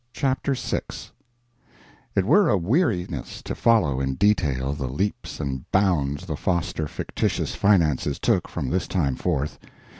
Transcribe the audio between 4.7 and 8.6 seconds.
the leaps and bounds the Foster fictitious finances took